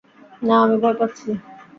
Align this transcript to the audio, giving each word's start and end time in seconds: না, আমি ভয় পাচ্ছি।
না, 0.41 0.55
আমি 0.63 0.75
ভয় 0.77 0.95
পাচ্ছি। 0.99 1.29